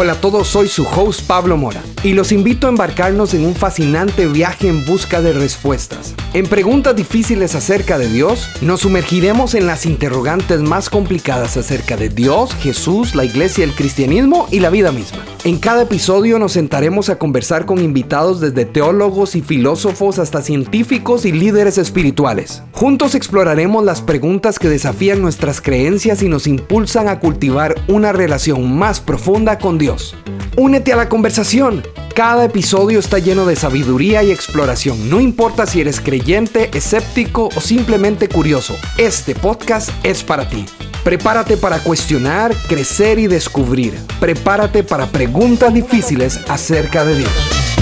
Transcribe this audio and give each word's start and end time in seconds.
Hola 0.00 0.12
a 0.12 0.20
todos, 0.20 0.46
soy 0.46 0.68
su 0.68 0.84
host 0.84 1.22
Pablo 1.22 1.56
Mora 1.56 1.82
y 2.04 2.12
los 2.12 2.30
invito 2.30 2.68
a 2.68 2.70
embarcarnos 2.70 3.34
en 3.34 3.44
un 3.44 3.56
fascinante 3.56 4.28
viaje 4.28 4.68
en 4.68 4.84
busca 4.86 5.20
de 5.20 5.32
respuestas. 5.32 6.14
En 6.34 6.46
preguntas 6.46 6.94
difíciles 6.94 7.56
acerca 7.56 7.98
de 7.98 8.08
Dios, 8.08 8.48
nos 8.60 8.82
sumergiremos 8.82 9.56
en 9.56 9.66
las 9.66 9.86
interrogantes 9.86 10.60
más 10.60 10.88
complicadas 10.88 11.56
acerca 11.56 11.96
de 11.96 12.10
Dios, 12.10 12.54
Jesús, 12.54 13.16
la 13.16 13.24
iglesia, 13.24 13.64
el 13.64 13.74
cristianismo 13.74 14.46
y 14.52 14.60
la 14.60 14.70
vida 14.70 14.92
misma. 14.92 15.24
En 15.44 15.58
cada 15.58 15.82
episodio 15.82 16.40
nos 16.40 16.52
sentaremos 16.52 17.10
a 17.10 17.18
conversar 17.18 17.64
con 17.64 17.78
invitados 17.78 18.40
desde 18.40 18.64
teólogos 18.64 19.36
y 19.36 19.40
filósofos 19.40 20.18
hasta 20.18 20.42
científicos 20.42 21.24
y 21.24 21.32
líderes 21.32 21.78
espirituales. 21.78 22.62
Juntos 22.72 23.14
exploraremos 23.14 23.84
las 23.84 24.02
preguntas 24.02 24.58
que 24.58 24.68
desafían 24.68 25.22
nuestras 25.22 25.60
creencias 25.60 26.22
y 26.22 26.28
nos 26.28 26.48
impulsan 26.48 27.06
a 27.06 27.20
cultivar 27.20 27.76
una 27.86 28.12
relación 28.12 28.76
más 28.76 28.98
profunda 29.00 29.58
con 29.58 29.78
Dios. 29.78 30.16
Únete 30.56 30.92
a 30.92 30.96
la 30.96 31.08
conversación. 31.08 31.84
Cada 32.16 32.44
episodio 32.44 32.98
está 32.98 33.20
lleno 33.20 33.46
de 33.46 33.54
sabiduría 33.54 34.24
y 34.24 34.32
exploración. 34.32 35.08
No 35.08 35.20
importa 35.20 35.66
si 35.66 35.80
eres 35.80 36.00
creyente, 36.00 36.68
escéptico 36.76 37.48
o 37.54 37.60
simplemente 37.60 38.28
curioso. 38.28 38.76
Este 38.96 39.36
podcast 39.36 39.90
es 40.02 40.24
para 40.24 40.48
ti. 40.48 40.66
Prepárate 41.04 41.56
para 41.56 41.78
cuestionar, 41.78 42.54
crecer 42.68 43.18
y 43.18 43.26
descubrir. 43.26 43.94
Prepárate 44.20 44.82
para 44.82 45.06
preguntas 45.06 45.72
difíciles 45.72 46.40
acerca 46.48 47.04
de 47.04 47.18
Dios. 47.18 47.77